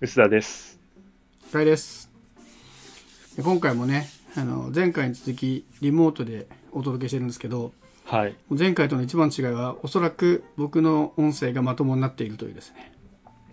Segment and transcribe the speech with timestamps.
[0.00, 0.78] 薄田です。
[1.48, 2.08] 深井です。
[3.42, 7.72] 今回もね、あの、前回に続きリモートでお届けしてるんですけど、
[8.04, 8.36] はい。
[8.48, 12.92] 前回との一番違いは、おそらく僕の音声がまともになっているというですね。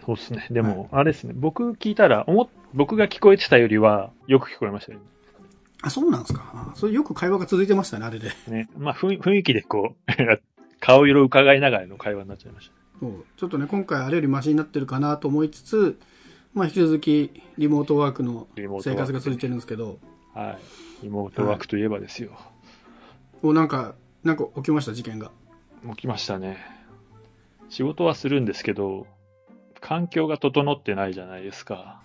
[0.05, 0.47] そうですね。
[0.51, 1.33] でも、あれですね。
[1.35, 4.99] 僕聞いたら、思っ僕が聞こえてたよりは、よく聞こえましたよ
[5.81, 6.51] あ、そうなんですか。
[6.53, 8.29] あそれよく会話が続いてましたね、あれで。
[8.47, 8.69] ね。
[8.77, 10.12] まあ、雰囲雰囲気でこう、
[10.79, 12.73] 顔色を伺いながらの会話になっちゃいました。
[12.99, 15.97] そうちょっとね、今回あれよりマシになってるかなと思いつつ、
[16.55, 18.47] まあ引き続きリモートワークの
[18.81, 19.99] 生活が続いてるんですけど、
[20.33, 21.03] はい。
[21.03, 22.31] リモートワークといえばですよ。
[23.43, 25.31] おなんか、なんか起きました、事件が。
[25.91, 26.57] 起きましたね。
[27.69, 29.05] 仕事はするんですけど、
[29.81, 32.01] 環境が整ってないじゃないですか。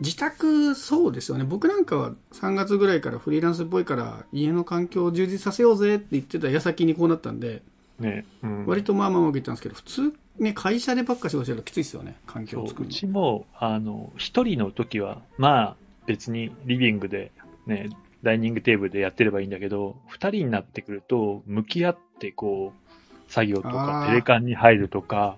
[0.00, 1.44] 自宅、そうですよね。
[1.44, 7.62] 僕なんかは3月ぐらいからフリーランスっぽいから、家の環境を充実させようぜって言ってた矢先にこうなったんで、
[7.98, 8.26] ね。
[8.42, 8.66] うん。
[8.66, 12.94] 割とまあまあうまくいったんですけど、普通ね、会社でばっか仕事してるときついですよね、環境を作るの。
[12.94, 15.76] ちも、あの、一人の時は、まあ、
[16.06, 17.32] 別にリビングで、
[17.66, 17.90] ね、
[18.22, 25.36] ダイニングテーブルでやってればいいんだけど、二人になってくると、向き合って、こう、作業とあか、ーテレカンに入るとか、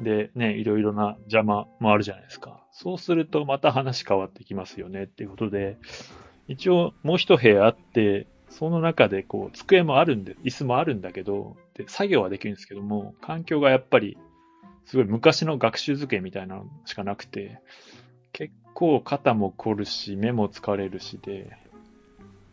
[0.00, 2.60] で、ね、いろいろな邪魔もあるじゃないですか。
[2.72, 5.78] そうすると、また話変わってきますよね、っていうことで、
[6.48, 14.16] 一応、もう一部屋あって、その中で、こう、机もあるんで、椅子もあるんだけど、で、作業はできるんですけども、環境がやっぱり、
[14.86, 17.60] すごい昔の学習机みたいなのしかなくて、
[18.32, 21.56] 結構肩も凝るし、目も疲れるしで、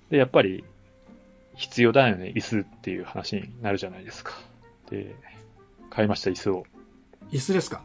[0.10, 0.64] で、やっぱり
[1.56, 4.34] 必要だよね、椅子っていう話になるじゃないですか。
[4.90, 5.16] で、
[5.90, 6.66] 買いました、椅子を。
[7.32, 7.84] 椅子ですか？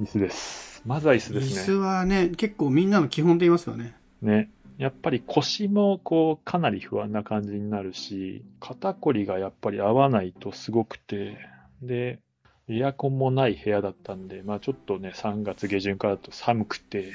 [0.00, 0.82] 椅子です。
[0.86, 1.78] まずは椅子椅です子ね。
[1.78, 3.94] はね、結構みんなの基本って言いますよね。
[4.22, 4.50] ね。
[4.78, 11.36] やっぱり腰もこう、かなり不安な感じになるし、肩こりがやっぱり合わないとすごくて、
[11.82, 12.20] で、
[12.68, 17.12] エアコンもない部屋だったんで、まあちょっとね、3月下旬からだと寒くて、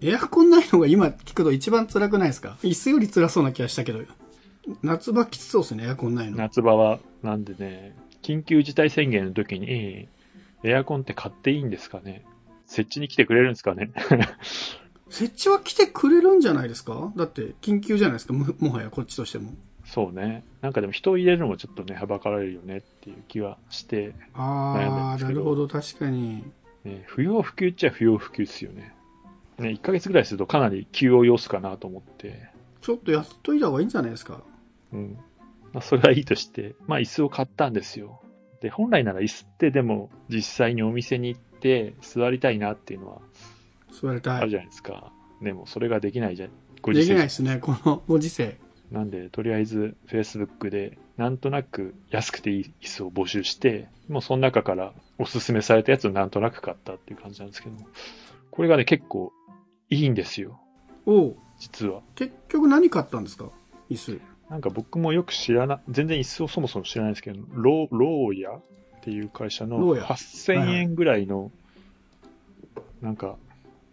[0.00, 2.56] エアコンないのが今聞くと一番辛くないですか？
[2.62, 4.00] 椅子より辛そうな気がしたけど。
[4.82, 6.36] 夏場きつそうですね、エアコンないの。
[6.38, 10.08] 夏場は、なんでね、緊急事態宣言の時に、
[10.62, 12.24] エアコンって買っていいんですかね？
[12.66, 13.90] 設置に来てくれるんですかね？
[15.12, 17.12] 設置は来てくれるんじゃないですか？
[17.16, 19.52] だって緊急じゃないですか、ももはやこっちとしても。
[19.84, 20.44] そうね。
[20.60, 26.44] なんかでも人を入れるのもちょっとね、はばかられるよねっていう気はして、ああ、なるほど、確かに。
[26.84, 28.94] ね、不要不急っちゃ不要不急ですよね。
[29.58, 32.48] ね、1ヶ月ぐらいするとかなり急を要すかなと思って、
[32.80, 34.40] ちょっとやっといた方がいいんじゃないですか？
[34.92, 35.18] うん。
[35.72, 38.20] まあ、それはいいとして、まあ、椅子を買ったんですよ。
[38.60, 43.20] で、本来なら椅子ってでも、実際にお店に行って座りたいなっていうのは
[43.92, 44.40] 座りたい。
[44.40, 45.12] あるじゃないですか。
[45.40, 46.50] でも、それができないじゃん。
[46.80, 48.58] ごできない世ですね、このご時世。
[48.90, 57.86] なんで、とりあえず、Facebook で、なんとなく安くていい椅子を募集して、もうその中からおすすめされたやつをなんとなく買ったっていう感じなんですけども、
[58.50, 59.32] これがね、結構
[59.88, 60.60] いいんですよ。
[61.06, 62.02] おう実は。
[62.14, 63.50] 結局何買ったんですか？
[63.90, 64.20] 椅子。
[64.50, 68.60] なんか僕もよく知らな、全然椅子をそもそも知らないですけど、ロー、ローヤっ
[69.00, 71.50] ていう会社のローヤ8000円ぐらいの、
[73.00, 73.36] なんか、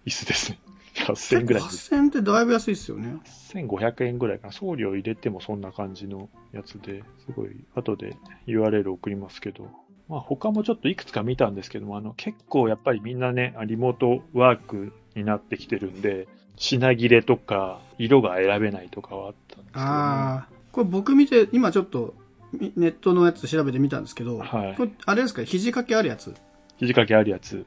[0.05, 0.59] 椅子ですね。
[0.99, 1.93] 8000円ぐらいです。
[1.93, 3.17] 8000円ってだいぶ安いですよね。
[3.53, 4.53] 1500円ぐらいかな。
[4.53, 8.15] 送料入れてもそんな感じのやつで、すごい、後で
[8.47, 9.69] URL 送りますけど、
[10.09, 22.15] まあ他もちょっといくつか見たんですけども、あの結構やっぱりみんなね、リモートワークになってきてるんで、品切れとか、色が選べないとかはあったんですけど、ね、ああ、これ僕見て、今ちょっと
[22.51, 25.43] みネットのやつ調べてみたんですけど、はいこれあれですか？
[25.43, 26.33] 肘掛けあるやつ。
[26.77, 27.65] 肘掛けあるやつ。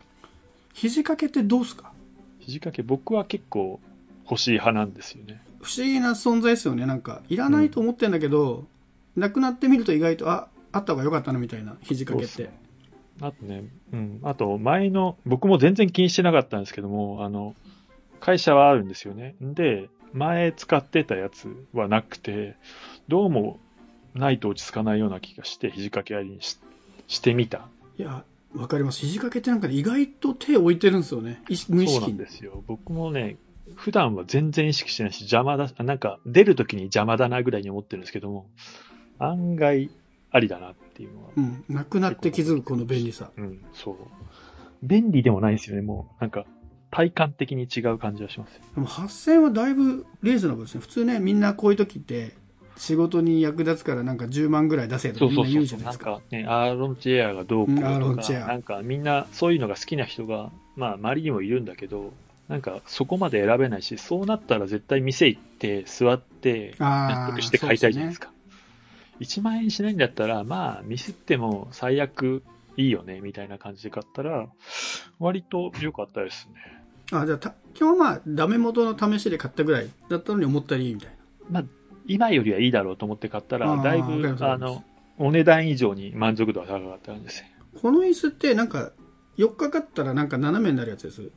[0.74, 1.92] 肘掛けってどうすか？
[2.42, 3.80] 肘掛け僕は結構
[4.28, 5.42] 欲しい派なんですよね。
[5.60, 6.86] 不思議な存在ですよね。
[6.86, 8.66] なんか、いらないと思ってんだけど、
[9.16, 12.52] なくなってみると意外と、あ、あった方が良かったなみたいな、肘掛けって。
[13.20, 14.20] あとね、うん。
[14.22, 17.54] あと前の、僕も全然気にしてなかったんですけども、あの、
[18.20, 19.34] 会社はあるんですよね。
[19.40, 22.56] で、前使ってたやつはなくて、
[23.08, 23.60] どうも
[24.14, 26.58] ないと落ち着かないような気がして、肘掛けありにし
[27.06, 27.68] してみた。
[27.98, 28.24] いや、
[28.54, 29.00] わかります。
[29.00, 31.42] 肘掛けってなんかね意外と手置いてるんですよね。
[31.48, 32.06] 意識無意そうな。
[32.08, 32.62] んですよ。
[32.66, 33.36] 僕もね、
[33.74, 38.46] 普段は全然意識してないし、邪魔だ、なんか出るときに邪魔だなぐらいに思ってるんですけども、
[39.18, 39.90] 案外
[40.30, 41.64] ありだなっていうのはうん。
[41.68, 43.30] なくなって気づくこの便利さ。
[43.36, 43.96] うん、そう。
[44.82, 46.20] 便利でもないですよね、もう。
[46.20, 46.44] なんか、
[46.90, 48.62] 体感的に違う感じがしますよ。
[48.74, 50.80] でも8000円はだいぶリーズナブルですね。
[50.80, 52.34] 普通ね、みんなこういう時って、
[52.82, 56.16] 仕事に役立つからなんか10万ぐらい出せとかみんな言うじゃないなんですか。
[56.16, 62.12] かね、アーロンチェアがどうこうとか、なんかみんなそういうのが好きな人が、まあ周りにもいるんだけど、
[62.48, 68.26] なんかそこまで選べないし、そうなったら絶対店行って座って納得して買いたいじゃないですか。
[68.26, 68.32] か。
[69.20, 72.42] 1万円しないんだったら、まあミスっても最悪
[72.76, 74.48] いいよね、みたいな感じで買ったら、
[75.20, 76.82] 割と良かったですね。
[77.12, 81.16] あ、じゃあ、た基本はまあ、ダメ元の試しで買ったぐらいだったのに思ったりいいみたい
[81.48, 81.64] まあ、
[82.06, 84.84] 今よりはいいだろうと思って買ったら、だいぶ、あの、
[85.18, 87.44] お値段以上に満足度が高かったんです。
[87.80, 88.92] この椅子ってなんか、
[89.38, 91.30] 4日かったらなんか斜めになるやつです？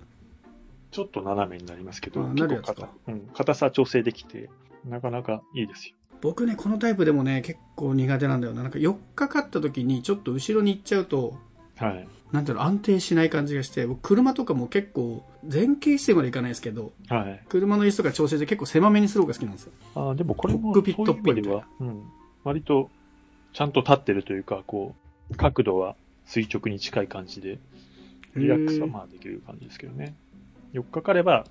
[0.91, 4.49] ちょっと斜めになりますけど、なるやつか硬うん、硬さ調整できて、
[4.85, 5.95] なかなかいいですよ。
[6.21, 8.63] 僕ね、このタイプでもね、結構苦手なんだよな。
[8.63, 11.37] なんか4日かった時にちょっと後ろに行っちゃうと、
[11.77, 12.07] はい。
[12.31, 17.41] なんていうの、安定しない感じがして、僕車とかも結構、前傾姿勢までいかないですけど、はい。
[17.49, 19.71] 車の椅子とか調整で結構狭めにする方が好きなんですよ。
[19.95, 22.03] あーでもこれも、コックピットっぽいそういううん、
[22.43, 22.89] 割と、
[23.53, 24.95] ちゃんと立ってるというか、こ
[25.31, 25.95] う、角度は
[26.25, 27.59] 垂直に近い感じで、
[28.35, 30.15] リラックスはまあできる感じですけどね。
[30.73, 31.45] 4日かかれば、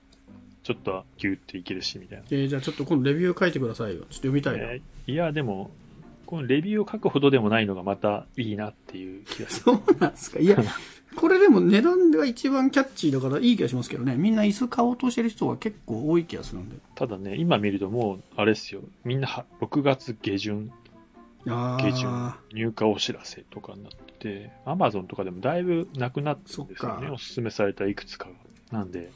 [0.62, 2.24] ちょっとはギューっていけるし、みたいな。
[2.30, 4.00] えーじゃあちょっと今度レビュー書いてくださいよ。
[4.00, 4.64] ちょっと読みたいな。
[4.72, 5.70] えーいや、でも、
[6.24, 9.64] このレビューを書くほどでもないのがまたいいなっていう気がする。
[9.72, 10.38] そうなんですか。
[10.40, 10.58] いや、
[11.16, 14.16] これでも値段が一番キャッチーだからいい気がしますけどね。
[14.16, 16.76] みんな椅子買おうとしてる人が結構多い気がするんで。
[16.94, 18.82] ただね、今見るともう、あれですよ。
[19.04, 20.72] みんなは6月下旬、
[21.46, 27.10] あ下旬あ、入荷お知らせとかになってて、アマゾンとかでもだいぶなくなってるんですよね。
[27.10, 28.28] おすすめされたいくつか
[28.70, 28.78] が。
[28.78, 29.10] なんで、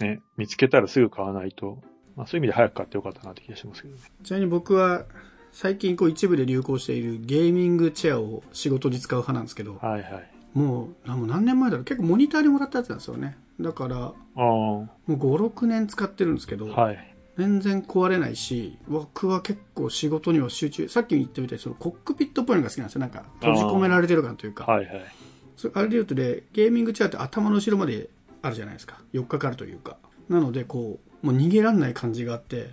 [0.00, 1.78] ね、見つけたらすぐ買わないと、
[2.16, 4.00] まあそういう意味で早く買ってよかったなって気がしますけどね。
[4.22, 5.06] ちなみに僕は
[5.52, 10.30] 最近こう一部で流行しているゲーミングチェアを仕事に使う派なんですけど、はいはい。
[10.54, 13.38] もう何年前だろう結構モニターでもらったやつなんですよね。
[13.60, 15.16] だから、あもう5、
[15.48, 17.14] 6年使ってるんですけど、あ、はい。
[17.38, 23.00] 全然壊れないし、僕は結構仕事には集中、さっき言ったみたいにそのコックピットっぽいのが好きなんですよ。
[23.00, 24.64] なんか閉じ込められてる感というか。
[24.64, 25.04] はいはい。
[25.56, 28.10] それあれで言うとで、ゲーミングチェアって頭の後ろまで
[28.42, 29.00] あるじゃないですか。
[29.12, 29.96] 4日かかるというか。
[30.28, 32.70] なので、こう、もう逃げらんない感じがあって、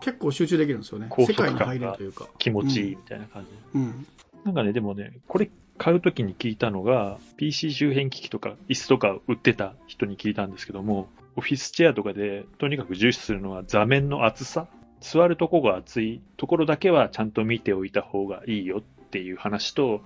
[0.00, 1.08] 結構集中できるんですよね。
[1.18, 2.28] 世界に入れるというか。
[2.38, 3.78] 気持ちいいみたいな感じ。
[3.78, 4.06] うん。
[4.44, 14.68] なんかね、でもね、これ買うときに聞いたのが、PC 周辺機器とか椅子とか売ってた人に聞いたんですけども、オフィスチェアとかでとにかく重視するのは座面の厚さ。
[15.00, 20.02] 座るとこが厚いところだけはちゃんと見ておいた方がいいよっていう話と、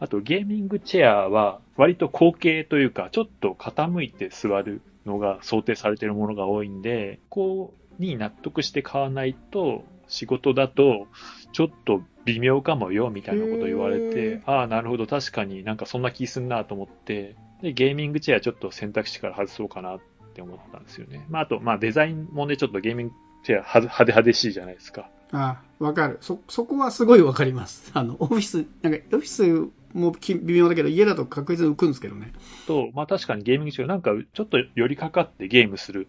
[0.00, 11.06] あとゲーミングチェアは割と後傾というか、ちょっと傾いて座るのが想定されているものが多いんで、こうに納得して買わないと、仕事だと
[11.52, 20.00] ちょっと微妙かもよみたいなこと言われへて、ああ、なるほど、確かになんかそんな気すんなと思って、で、ゲーミングチェアちょっと選択肢から外そうかなっ
[20.34, 21.26] て思ったんですよね。
[21.28, 23.12] まあ、あと、まあ、デザインもね、ちょっとゲーミング
[23.44, 25.08] チェア派派手派手しいじゃないですか。
[25.32, 26.18] あわかる。
[26.20, 27.90] そ、そこはすごいわかります。
[27.94, 32.32] あの、オフィス、なんか、オフィスもき微妙だけど、家だと確実に浮くんですけどね。
[32.66, 36.08] と、まあ確かにゲーミングチェアなんかちょっと寄りかかってゲームする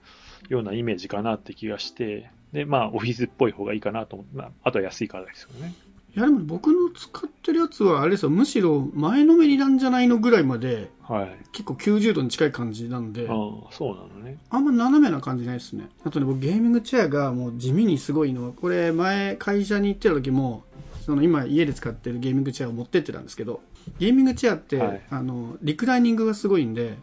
[0.49, 5.73] ようなイメージかなって気がして、で、まあオフィスっぽい方がいいかなと思って、まあ、あとは安いからですよね。
[6.13, 11.37] いや、でも僕の使ってるやつは、あれですよ、むしろ前のめりなんじゃないのぐらいまで、はい。
[11.53, 13.37] 結構90度に近い感じなんで、ああ、
[13.71, 14.37] そうなのね。
[14.49, 15.87] あんま斜めな感じないですね。
[16.03, 20.65] あとね、僕ゲーミングチェアがもう地味にすごいのは、これ前会社に行ってた時も、
[21.05, 23.61] その今家で使ってるゲーミングチェアを持ってってたんですけど、
[23.99, 26.97] ゲーミングチェアって、はいあの、リクライニングがすごいんで、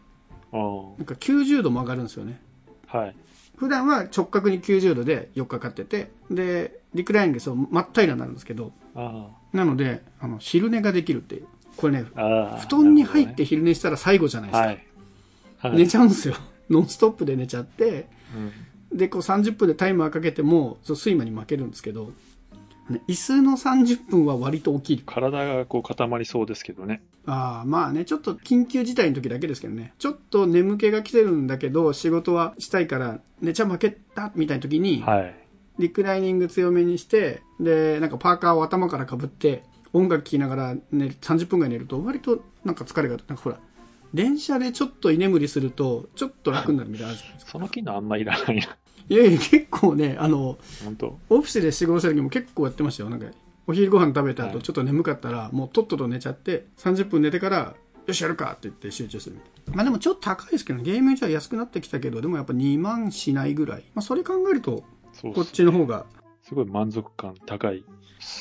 [0.53, 2.41] あなんか90度も上がるんですよね。
[2.89, 3.17] あ、はい。
[3.57, 11.47] 普段は直角に90度で4日かかってて、で、リクライニングそう真っ平らになるんですけど、あなので、あの、昼寝ができるっていう。
[11.77, 12.07] これね。
[12.15, 14.67] 布団に入って昼寝したら最後じゃないですか。
[14.67, 14.87] ね、
[15.61, 15.73] はい。
[15.73, 15.79] はい。
[15.79, 16.35] 寝ちゃうんですよ。
[16.71, 18.53] ノンストップで寝ちゃって、うん
[18.93, 22.13] で、こう30分でタイマーかけても、そう睡魔に負けるんですけど、ね
[23.07, 25.03] 椅子の30分は割と起きる。
[25.07, 27.03] 体がこう固まりそうですけどね。
[27.27, 29.93] ああ、まあね、ちょっと緊急事態の時だけですけどね。
[29.99, 35.35] ちょっと眠気が来てるんだけど、仕事はしたいから寝ちゃ負けたみたいな時に、はい。
[35.79, 43.59] リクライニング強めにして、で、なんかパーカーを頭からかぶって、音楽聴きながら寝る、30分ぐらい寝ると、割となんか疲れが、なんかほら、
[44.15, 47.15] 電車でちょっと居眠りすると、ちょっと楽になるみたいな。
[47.39, 48.77] その機能あんまいらないな。
[49.09, 50.59] いやいや、結構ね、あの、
[51.31, 53.11] オフィスで仕事した時も結構やってましたよ。
[53.11, 53.27] なんか、
[53.67, 57.75] お昼ご飯食べたはい後ちょっと眠かったら、もうとっとと寝ちゃって、30分寝てから、
[58.07, 59.75] よし、やるかって言って集中するみたいな。
[59.77, 63.85] まあでもちょっと高いですけどね、ゲームじゃ安くなってきたけど、でもやっぱ2万しないぐらい。
[63.95, 64.85] まあそれ考えると、
[65.23, 66.07] こっちの方が、
[66.43, 67.85] すごい満足感高い。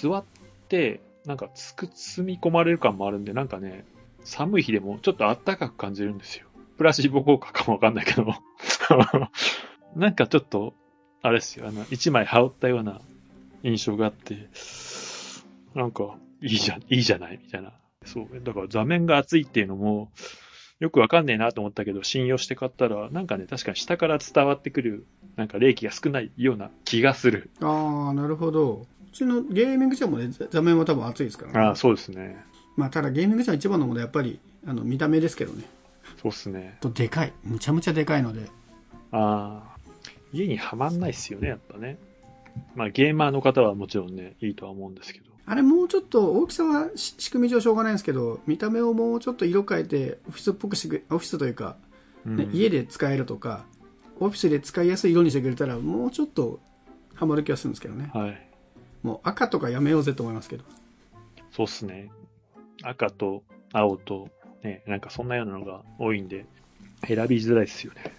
[0.01, 0.24] 座っ
[0.69, 3.86] て、なんかつく、積み込まれる感もあるんで、なんかね、
[4.24, 6.47] 寒い日でもちょっと暖かく感じるんですよ。
[6.77, 8.27] プラシーボ効果かもわかんないけど。
[9.98, 10.75] なんかちょっと、
[11.24, 13.01] あれですよ、あの、一枚羽織ったような
[13.63, 14.48] 印象があって、
[15.74, 17.74] なんか、いいじゃん、いいじゃない、みたいな。
[18.06, 18.27] そう。
[18.44, 20.12] だから座面が厚いっていうのも、
[20.80, 27.50] よくわかんねえなと思ったけど、信用して買ったら、なんかね、確かに下から伝わってくる、なんか冷気が少ないような気がする。
[27.62, 28.86] ああ、なるほど。
[29.12, 31.60] うちのゲーミングチェアもね、座面は多分熱いですからね。
[31.60, 32.38] ああ、そうですね。
[32.75, 35.63] まあただゲーミングチェア一番のものはやっぱり、あの、見た目ですけどね。
[36.22, 36.77] そうですね。
[36.82, 37.34] と、でかい。
[37.44, 38.42] むちゃむちゃでかいので。
[39.12, 39.76] ああ、
[40.34, 41.98] 家にはまんないっすよね、やっぱね。
[42.75, 45.25] まあゲーマーの方はもちろんね、いいとは思うんですけど。
[45.46, 51.77] あれもうちょっと大きさはし仕組み上しょうがないんですけど、見た目をもうちょっと色変えて、オフィスっぽくしてくれ、オフィスというか、
[52.25, 53.65] ねうん家で使えるとか、
[54.19, 56.60] オフィスで使いやすい色にしてくれたら、もうちょっと
[57.13, 58.10] ハマる気がするんですけどね。
[58.13, 58.48] はい。
[59.03, 60.65] もう赤とかやめようぜと思いますけど。
[61.51, 62.12] そうっすね。
[62.84, 64.29] 赤と青と、
[64.63, 66.46] ね、なんかそんなようなのが多いんで、
[67.07, 68.13] 選びづらいっすよね。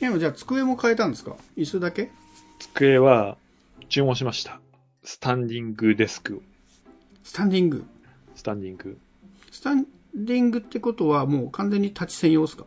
[0.00, 1.36] でもじゃあ机も変えたんですか？
[1.56, 2.10] 椅子だけ？
[2.58, 3.36] 机は
[3.88, 4.60] 注文しました。
[5.04, 6.40] スタンディングデスクを。
[7.24, 7.84] スタンディング？
[8.34, 8.98] スタンディング。
[9.50, 12.64] スタンディングってことはもう完全に立ち専用ですか？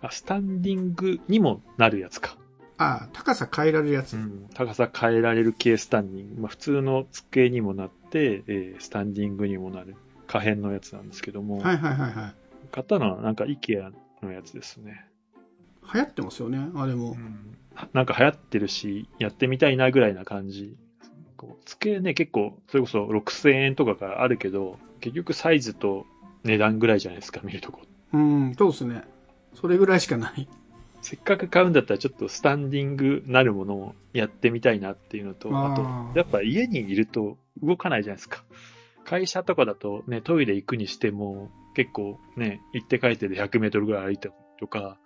[0.00, 2.36] あ、スタンディングにもなるやつか。
[2.78, 4.14] ああ、高さ変えられるやつ。
[4.14, 6.40] うん、高さ変えられる系スタンディング。
[6.42, 9.94] まあ、普通の机にもなって、えースタンディングにもなる
[10.26, 12.34] 可変のやつなんですけども、はいはいはいはい。
[12.72, 15.04] 買ったのはなんか IKEA のやつですね。
[15.92, 17.16] 流行ってますよね、あれも。
[17.92, 20.76] なんか流行ってるし、やってみたいなぐらいな感じ。
[21.36, 26.06] こう机ね、結構、それこそ6000円とかからあるけど、結局サイズと
[26.44, 27.82] 値段ぐらいじゃないですか、見るとこ。
[28.12, 29.02] うん、そうですね。
[29.54, 30.48] それぐらいしかない。
[31.02, 38.44] せっかく買うんだったらちょっとスタンディングなるものをやってみたいなっていうのと、あと、やっぱ家にいると動かないじゃないですか。
[39.04, 44.96] 会社とかだとね、トイレ行くにしても、結構ね、行って帰ってで100メートルぐらい歩いたりとか、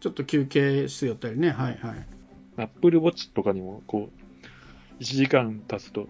[0.00, 2.06] ちょっと休憩室寄ったりね、はいはい。
[2.56, 6.08] アップルウォッチとかにも、こう、1時間経つと、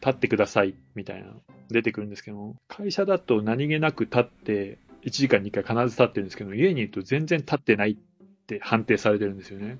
[0.00, 1.30] 立ってください、みたいな、
[1.70, 7.96] 出てくるんですけども、会社だと何気なく立って、1時間に1回必ず立ってるんですけど、家にいると全然立ってないっ
[8.46, 9.78] て判定されてるんですよね。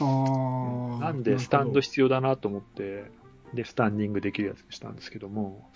[0.00, 1.04] ああ。
[1.04, 3.04] なんで、スタンド必要だなと思って、
[3.54, 5.70] で、スタンディングできるやつにしたんですけども、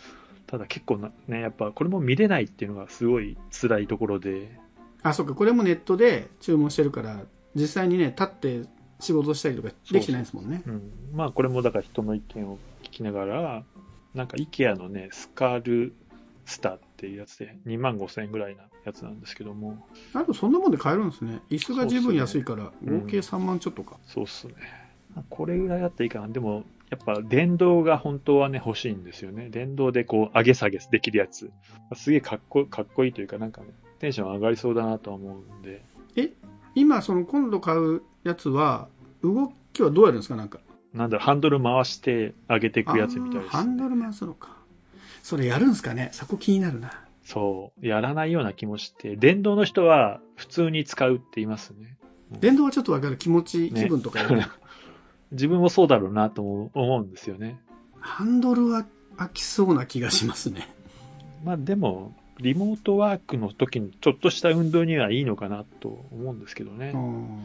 [0.47, 4.59] ただ結構な、ね、やっぱこれも見れないっていうのがすごい辛いところで、
[5.09, 7.23] あ、そうか、これもネットで注文してるから、
[7.55, 8.63] 実際にね、立って
[9.01, 10.63] 仕事したりとかできてないですもんね。
[10.67, 13.65] うん、まあこれもだから人の意見を聞きながら、
[14.15, 15.95] なんか IKEA のね、スカル
[16.45, 21.41] スタっていうやつで2万5千円ぐらいなやつなんですけども、あとそんなもんで買えるんですね。
[21.51, 23.99] 椅子が十分安いから、うん合計3万ちょっとか。
[24.07, 24.55] そうっすね。
[25.15, 26.29] まあこれぐらいだったらいいかな。
[26.29, 29.51] でも、やっぱ電動が本当はね、欲しいんですよね。
[29.51, 31.51] 電動でこう上げ下げできるやつ。
[31.95, 33.69] すげえかっこかっこいいというか、なんかね、
[33.99, 35.83] テンション上がりそうだなとは思うんで、
[36.75, 38.89] 今、その今度買うやつは、
[39.23, 40.61] 動きはどうやるんですかなんか。
[40.93, 44.57] なんだろう、ハンドル回して上げていくやつみたいです、あーハンドル回すのか。
[45.23, 47.03] それやるんですかねそこ気になるな。
[47.25, 51.97] そう、やらないような気もして、電動の人は普通に使うって言いますね。
[52.31, 54.21] 電動はちょっとわかる気持ち、ね気分とか
[55.33, 57.59] 自分もそうだろうなとも思うんですよね。
[57.99, 58.87] ハンドルは
[59.17, 60.69] 飽きそうな気がしますね。
[61.45, 66.93] まあでも、リモートワークの時にちょっとした運動にはいいのかなと思うんですけどね。
[66.95, 67.39] うん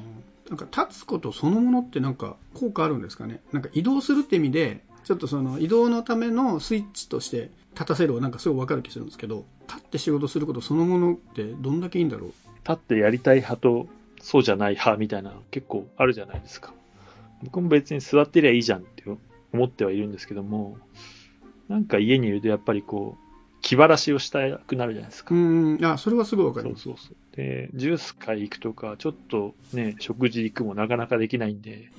[0.49, 3.39] なんか立つことそのものってなんか効果あるんですかね？
[3.53, 12.33] なんか移動するって意味で、ちょっとその移動のためのスイッチとして立たせるはなんかすごいわかる気するんですけど、立って仕事することそのものってどんだけいいんだろう？
[12.67, 13.87] 立ってやりたい派と
[14.21, 16.73] そうじゃない派みたいなの結構あるじゃないですか。
[17.43, 19.05] 僕も別に座ってりゃいいじゃんって
[19.53, 20.77] 思ってはいるんですけども、
[21.69, 23.20] なんか家にいるとやっぱりこう、
[23.61, 25.33] 気晴らしをしたくなるじゃないですか。
[25.33, 26.69] うん、あ、それはすごいわかる。
[26.69, 27.35] そうそうそう。
[27.35, 31.89] で、ジュース買い行くとか、ちょっとね、食事行くもなかなかできないんで、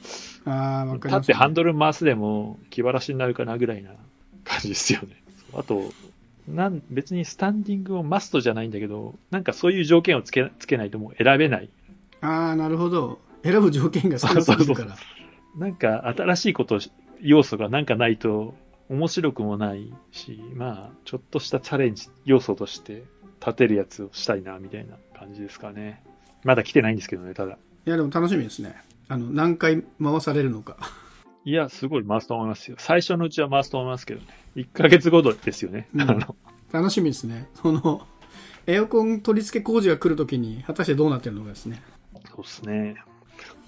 [0.44, 3.90] ああ、わかり立ます、ってハンドル回すでも気晴らしになるかなぐらいな
[4.44, 5.22] 感じですよね。
[5.54, 5.92] あと、
[6.48, 11.70] なん別にスタンディングもマストじゃないんだけど、なんかそういう条件をつけつけないともう選べない。
[12.20, 13.20] ああ、なるほど。
[13.44, 14.96] 選ぶ条件が少なすぎるから。
[15.56, 16.80] なんか新しいこと、
[17.20, 18.54] 要素がなんかないと
[18.92, 23.04] 面白くもないし、まあ、ちょっとしたチャレンジ要素として
[23.40, 26.02] 立てるやつをしたいな、みたいな感じですかね。
[26.44, 27.54] まだ来てないんですけどね、ただ。
[27.86, 28.76] いや、でも楽しみですね。
[29.08, 30.76] あの、何回回されるのか。
[31.46, 32.76] いや、すごい回すと思いますよ。
[32.78, 34.26] 最初のうちは回すと思いますけどね。
[34.56, 35.88] 1ヶ月後ですよね。
[35.94, 36.36] うんあの、
[36.70, 37.48] 楽しみですね。
[37.54, 38.06] その、
[38.66, 41.82] エアコン取り付け工事が来るときに、果たしてどうなってるのかですね。
[42.28, 42.96] そうですね。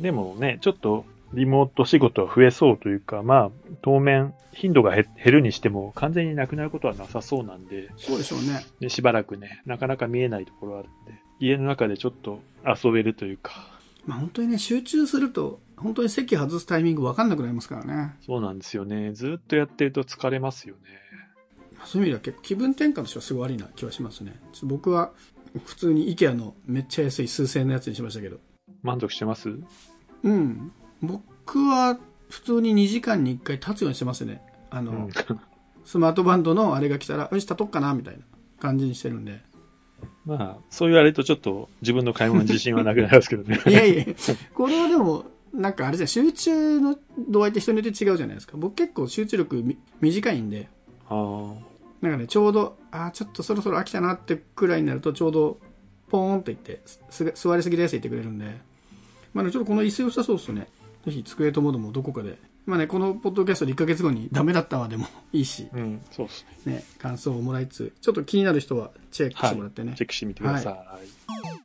[0.00, 3.50] でもね、ちょっとリモート仕事は増えそうというか、まあ、
[3.82, 8.64] 当面、頻度が減減るにしても完全になくなることはなさそうなんで、そうでしょうね。
[8.80, 13.52] でしばらくね、なかなか見えないところあるんで、家の中でちょっと遊べるというか、
[14.06, 18.14] まあ本当にね、集中すると、本当に席外すタイミング分かんなくなりますからね。
[18.24, 19.12] そうなんですよね。
[19.12, 20.80] ずっとやってると疲れますよね。
[21.84, 24.40] そういう意味では結構気分転換としてはすごいありな気はしますね。
[24.62, 25.12] 僕は
[25.64, 28.38] 普通に IKEA のめっちゃ安い数千円のやつにしましたけど。
[28.82, 29.50] 満足してます？
[30.22, 30.72] うん。
[31.06, 34.42] 僕は普通に2時間に1回立つようにしてますね。
[34.70, 35.10] あの、うん。
[35.84, 38.24] スマートバンドのあれが来たら、よし、立とっかなみたいな
[38.58, 39.42] 感じにしてるんで。
[40.24, 43.60] まあ、そう言われるとちょっと自分の買い物に自信はなくなりますけどね。
[43.68, 44.04] いやいや、
[44.54, 48.56] これはでも、なんかあれじゃん、集中の度合いって人によって違うじゃないですか。
[48.56, 50.68] 僕結構集中力み短いんで、
[51.08, 51.54] あ
[52.00, 55.58] なんかね、ちょうど、あーちょっとそろそろ飽きたなってくらいになると、ちょうど、
[56.08, 58.60] ポーンと言って、す座りすぎですって言ってくれるんで、
[59.32, 60.68] まあね、ちょっとこの椅子良さそうっすね。
[61.04, 62.38] ぜひ、机ともどもどこかで。
[62.66, 66.72] まあね、このポッドキャストで1ヶ月後にダメだったわでもいいし、あ、うん、そうですね。
[66.76, 69.92] ね、感想をもらいつつ、ちょっと気になる人はチェックしてもらってね。
[69.96, 71.63] チェックしてみてください。